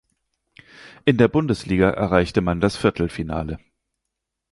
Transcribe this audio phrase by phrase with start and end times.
[1.05, 3.59] In der Bundesliga erreichte man das Viertelfinale.